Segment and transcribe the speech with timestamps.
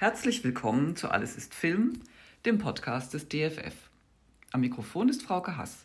[0.00, 2.00] Herzlich willkommen zu Alles ist Film,
[2.46, 3.74] dem Podcast des DFF.
[4.50, 5.84] Am Mikrofon ist Frauke Hass.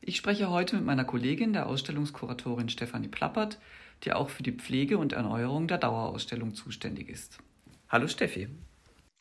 [0.00, 3.60] Ich spreche heute mit meiner Kollegin, der Ausstellungskuratorin Stefanie Plappert,
[4.02, 7.38] die auch für die Pflege und Erneuerung der Dauerausstellung zuständig ist.
[7.88, 8.48] Hallo Steffi.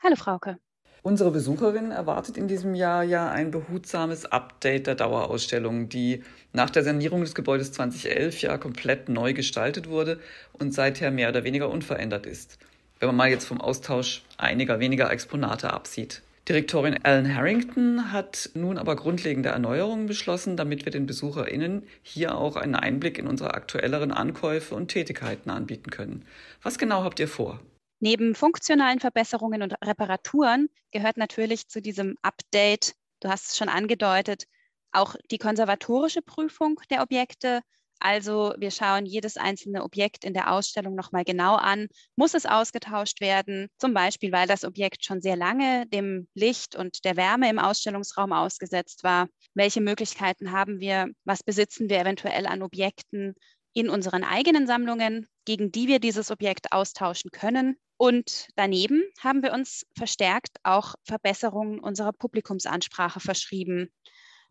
[0.01, 0.57] Hallo Frauke.
[1.03, 6.83] Unsere Besucherin erwartet in diesem Jahr ja ein behutsames Update der Dauerausstellung, die nach der
[6.83, 10.19] Sanierung des Gebäudes 2011 ja komplett neu gestaltet wurde
[10.51, 12.57] und seither mehr oder weniger unverändert ist,
[13.01, 16.21] wenn man mal jetzt vom Austausch einiger weniger Exponate absieht.
[16.47, 22.55] Direktorin Ellen Harrington hat nun aber grundlegende Erneuerungen beschlossen, damit wir den BesucherInnen hier auch
[22.55, 26.25] einen Einblick in unsere aktuelleren Ankäufe und Tätigkeiten anbieten können.
[26.61, 27.59] Was genau habt ihr vor?
[27.99, 34.45] Neben funktionalen Verbesserungen und Reparaturen gehört natürlich zu diesem Update, du hast es schon angedeutet,
[34.91, 37.61] auch die konservatorische Prüfung der Objekte.
[38.01, 41.87] Also wir schauen jedes einzelne Objekt in der Ausstellung nochmal genau an.
[42.15, 43.67] Muss es ausgetauscht werden?
[43.77, 48.33] Zum Beispiel, weil das Objekt schon sehr lange dem Licht und der Wärme im Ausstellungsraum
[48.33, 49.27] ausgesetzt war.
[49.53, 51.09] Welche Möglichkeiten haben wir?
[51.25, 53.35] Was besitzen wir eventuell an Objekten
[53.73, 57.77] in unseren eigenen Sammlungen, gegen die wir dieses Objekt austauschen können?
[57.97, 63.91] Und daneben haben wir uns verstärkt auch Verbesserungen unserer Publikumsansprache verschrieben.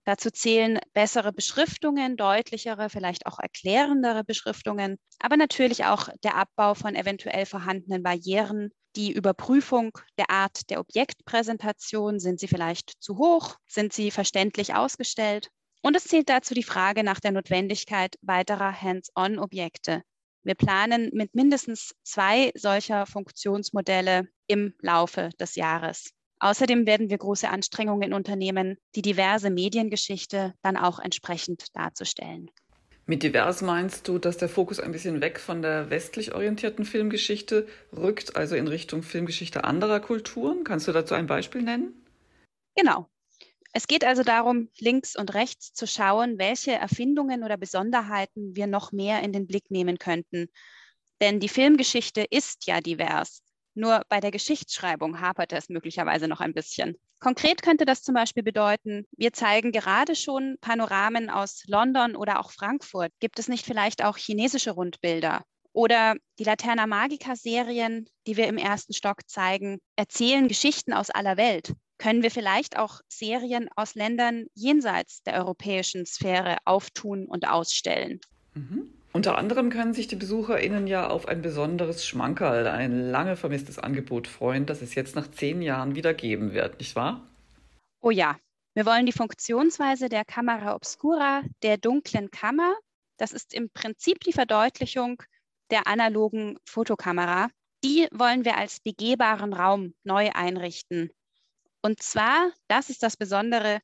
[0.05, 6.95] Dazu zählen bessere Beschriftungen, deutlichere, vielleicht auch erklärendere Beschriftungen, aber natürlich auch der Abbau von
[6.95, 12.19] eventuell vorhandenen Barrieren, die Überprüfung der Art der Objektpräsentation.
[12.19, 13.57] Sind sie vielleicht zu hoch?
[13.69, 15.49] Sind sie verständlich ausgestellt?
[15.83, 20.03] Und es zählt dazu die Frage nach der Notwendigkeit weiterer Hands-on-Objekte,
[20.43, 26.13] wir planen mit mindestens zwei solcher Funktionsmodelle im Laufe des Jahres.
[26.41, 32.51] Außerdem werden wir große Anstrengungen unternehmen, die diverse Mediengeschichte dann auch entsprechend darzustellen.
[33.05, 37.67] Mit divers meinst du, dass der Fokus ein bisschen weg von der westlich orientierten Filmgeschichte
[37.95, 40.65] rückt, also in Richtung Filmgeschichte anderer Kulturen?
[40.65, 41.93] Kannst du dazu ein Beispiel nennen?
[42.75, 43.11] Genau.
[43.73, 48.93] Es geht also darum, links und rechts zu schauen, welche Erfindungen oder Besonderheiten wir noch
[48.93, 50.49] mehr in den Blick nehmen könnten.
[51.21, 53.43] Denn die Filmgeschichte ist ja divers.
[53.75, 56.97] Nur bei der Geschichtsschreibung hapert es möglicherweise noch ein bisschen.
[57.21, 62.51] Konkret könnte das zum Beispiel bedeuten, wir zeigen gerade schon Panoramen aus London oder auch
[62.51, 63.13] Frankfurt.
[63.21, 65.43] Gibt es nicht vielleicht auch chinesische Rundbilder?
[65.73, 71.37] Oder die Laterna Magica Serien, die wir im ersten Stock zeigen, erzählen Geschichten aus aller
[71.37, 78.21] Welt können wir vielleicht auch Serien aus Ländern jenseits der europäischen Sphäre auftun und ausstellen.
[78.55, 79.00] Mhm.
[79.13, 84.29] Unter anderem können sich die BesucherInnen ja auf ein besonderes Schmankerl, ein lange vermisstes Angebot
[84.29, 87.27] freuen, das es jetzt nach zehn Jahren wieder geben wird, nicht wahr?
[88.01, 88.37] Oh ja,
[88.75, 92.77] wir wollen die Funktionsweise der Kamera Obscura, der dunklen Kammer,
[93.17, 95.21] das ist im Prinzip die Verdeutlichung
[95.73, 97.49] der analogen Fotokamera,
[97.83, 101.11] die wollen wir als begehbaren Raum neu einrichten.
[101.83, 103.81] Und zwar, das ist das Besondere,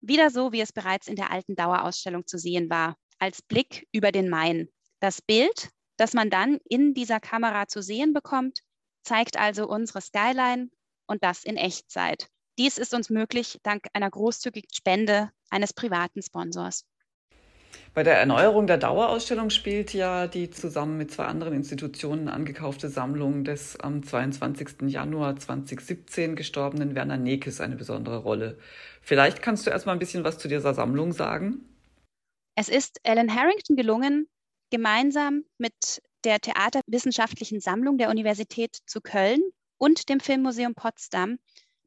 [0.00, 4.12] wieder so, wie es bereits in der alten Dauerausstellung zu sehen war, als Blick über
[4.12, 4.68] den Main.
[5.00, 8.60] Das Bild, das man dann in dieser Kamera zu sehen bekommt,
[9.02, 10.70] zeigt also unsere Skyline
[11.06, 12.28] und das in Echtzeit.
[12.58, 16.84] Dies ist uns möglich dank einer großzügigen Spende eines privaten Sponsors.
[17.94, 23.44] Bei der Erneuerung der Dauerausstellung spielt ja die zusammen mit zwei anderen Institutionen angekaufte Sammlung
[23.44, 24.82] des am 22.
[24.88, 28.58] Januar 2017 gestorbenen Werner Nekes eine besondere Rolle.
[29.00, 31.64] Vielleicht kannst du erstmal ein bisschen was zu dieser Sammlung sagen?
[32.60, 34.28] Es ist Ellen Harrington gelungen,
[34.70, 39.42] gemeinsam mit der Theaterwissenschaftlichen Sammlung der Universität zu Köln
[39.76, 41.38] und dem Filmmuseum Potsdam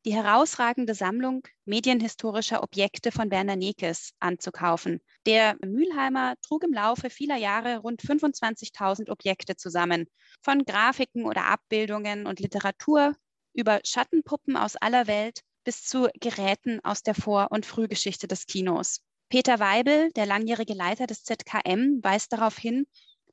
[0.05, 5.01] die herausragende Sammlung medienhistorischer Objekte von Werner Nekes anzukaufen.
[5.25, 10.07] Der Mülheimer trug im Laufe vieler Jahre rund 25.000 Objekte zusammen,
[10.41, 13.13] von Grafiken oder Abbildungen und Literatur
[13.53, 19.01] über Schattenpuppen aus aller Welt bis zu Geräten aus der Vor- und Frühgeschichte des Kinos.
[19.31, 22.85] Peter Weibel, der langjährige Leiter des ZKM, weist darauf hin,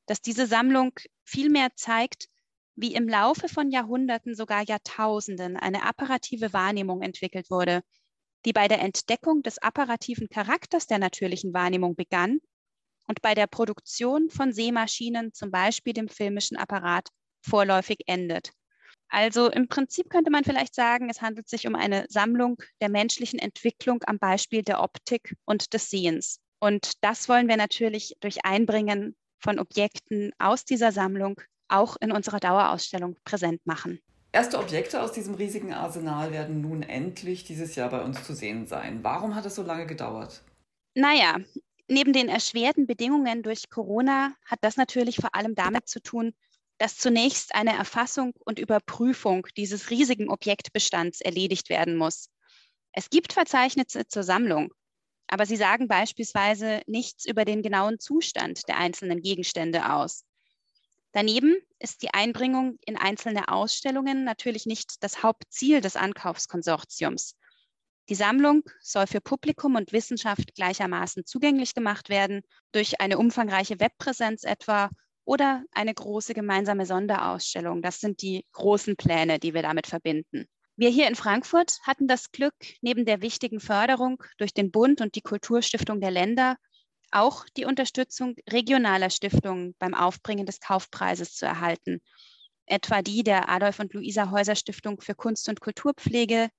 [0.05, 0.93] dass diese Sammlung
[1.25, 2.29] vielmehr zeigt,
[2.77, 7.81] wie im Laufe von Jahrhunderten, sogar Jahrtausenden eine apparative Wahrnehmung entwickelt wurde,
[8.45, 12.39] die bei der Entdeckung des apparativen Charakters der natürlichen Wahrnehmung begann
[13.07, 17.09] und bei der Produktion von Sehmaschinen, zum Beispiel dem filmischen Apparat,
[17.41, 18.53] vorläufig endet.
[19.09, 23.39] Also im Prinzip könnte man vielleicht sagen, es handelt sich um eine Sammlung der menschlichen
[23.39, 26.39] Entwicklung am Beispiel der Optik und des Sehens.
[26.59, 32.39] Und das wollen wir natürlich durch Einbringen von Objekten aus dieser Sammlung auch in unserer
[32.39, 33.99] Dauerausstellung präsent machen.
[34.31, 38.67] Erste Objekte aus diesem riesigen Arsenal werden nun endlich dieses Jahr bei uns zu sehen
[38.67, 38.99] sein.
[39.03, 40.43] Warum hat es so lange gedauert?
[40.93, 41.37] Naja,
[41.87, 46.33] neben den erschwerten Bedingungen durch Corona hat das natürlich vor allem damit zu tun,
[46.79, 52.29] dass zunächst eine Erfassung und Überprüfung dieses riesigen Objektbestands erledigt werden muss.
[52.93, 54.73] Es gibt Verzeichnisse zur Sammlung,
[55.27, 60.23] aber sie sagen beispielsweise nichts über den genauen Zustand der einzelnen Gegenstände aus.
[61.11, 67.35] Daneben ist die Einbringung in einzelne Ausstellungen natürlich nicht das Hauptziel des Ankaufskonsortiums.
[68.09, 72.41] Die Sammlung soll für Publikum und Wissenschaft gleichermaßen zugänglich gemacht werden,
[72.71, 74.89] durch eine umfangreiche Webpräsenz etwa
[75.25, 77.81] oder eine große gemeinsame Sonderausstellung.
[77.81, 80.45] Das sind die großen Pläne, die wir damit verbinden.
[80.75, 85.15] Wir hier in Frankfurt hatten das Glück, neben der wichtigen Förderung durch den Bund und
[85.15, 86.55] die Kulturstiftung der Länder
[87.11, 92.01] auch die Unterstützung regionaler Stiftungen beim Aufbringen des Kaufpreises zu erhalten,
[92.65, 96.49] etwa die der Adolf und Luisa Häuser Stiftung für Kunst und Kulturpflege,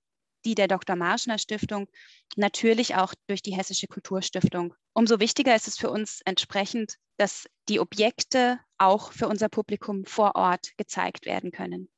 [0.45, 0.97] die der Dr.
[0.97, 1.89] Marschner Stiftung,
[2.37, 4.75] natürlich auch durch die Hessische Kulturstiftung.
[4.93, 10.37] Umso wichtiger ist es für uns entsprechend, dass die Objekte auch für unser Publikum vor
[10.37, 11.89] Ort gezeigt werden können.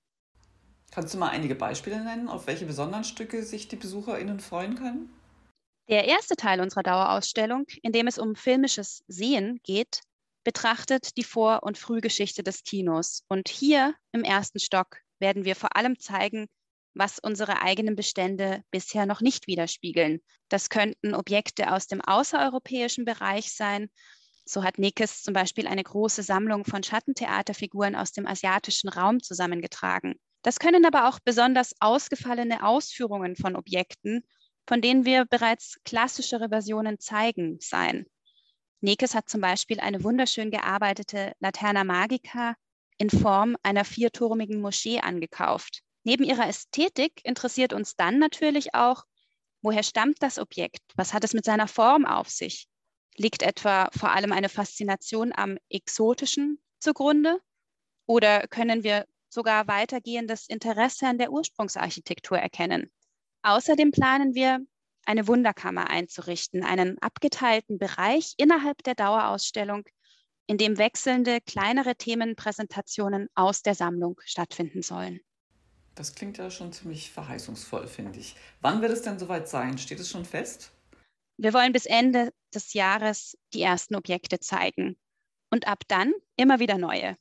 [0.91, 5.11] Kannst du mal einige Beispiele nennen, auf welche besonderen Stücke sich die BesucherInnen freuen können?
[5.89, 10.01] Der erste Teil unserer Dauerausstellung, in dem es um filmisches Sehen geht,
[10.45, 13.25] betrachtet die Vor- und Frühgeschichte des Kinos.
[13.29, 16.49] Und hier im ersten Stock werden wir vor allem zeigen,
[16.95, 20.21] was unsere eigenen Bestände bisher noch nicht widerspiegeln.
[20.49, 23.91] Das könnten Objekte aus dem außereuropäischen Bereich sein.
[24.45, 30.17] So hat Nekes zum Beispiel eine große Sammlung von Schattentheaterfiguren aus dem asiatischen Raum zusammengetragen.
[30.43, 34.27] Das können aber auch besonders ausgefallene Ausführungen von Objekten,
[34.67, 38.07] von denen wir bereits klassischere Versionen zeigen, sein.
[38.81, 42.57] Nekes hat zum Beispiel eine wunderschön gearbeitete Laterna Magica
[42.99, 45.83] in Form einer vierturmigen Moschee angekauft.
[46.05, 49.05] Neben ihrer Ästhetik interessiert uns dann natürlich auch,
[49.61, 50.83] woher stammt das Objekt?
[50.97, 52.69] Was hat es mit seiner Form auf sich?
[53.17, 57.41] Liegt etwa vor allem eine Faszination am Exotischen zugrunde?
[58.07, 62.91] Oder können wir sogar weitergehendes Interesse an der Ursprungsarchitektur erkennen.
[63.43, 64.61] Außerdem planen wir,
[65.05, 69.85] eine Wunderkammer einzurichten, einen abgeteilten Bereich innerhalb der Dauerausstellung,
[70.47, 75.21] in dem wechselnde kleinere Themenpräsentationen aus der Sammlung stattfinden sollen.
[75.95, 78.35] Das klingt ja schon ziemlich verheißungsvoll, finde ich.
[78.61, 79.77] Wann wird es denn soweit sein?
[79.79, 80.73] Steht es schon fest?
[81.37, 84.97] Wir wollen bis Ende des Jahres die ersten Objekte zeigen
[85.51, 87.17] und ab dann immer wieder neue.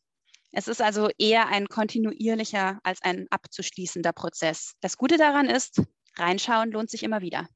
[0.51, 4.73] Es ist also eher ein kontinuierlicher als ein abzuschließender Prozess.
[4.81, 5.81] Das Gute daran ist,
[6.17, 7.47] reinschauen lohnt sich immer wieder.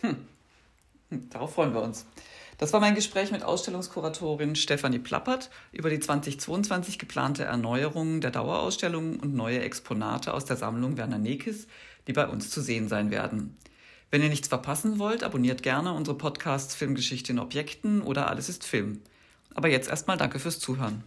[0.00, 0.28] Hm.
[1.10, 1.30] hm.
[1.30, 2.06] Darauf freuen wir uns.
[2.58, 9.18] Das war mein Gespräch mit Ausstellungskuratorin Stefanie Plappert über die 2022 geplante Erneuerung der Dauerausstellung
[9.18, 11.66] und neue Exponate aus der Sammlung Werner Nekis,
[12.06, 13.56] die bei uns zu sehen sein werden.
[14.10, 18.64] Wenn ihr nichts verpassen wollt, abonniert gerne unsere Podcasts Filmgeschichte in Objekten oder Alles ist
[18.64, 19.00] Film.
[19.54, 21.02] Aber jetzt erstmal danke fürs Zuhören.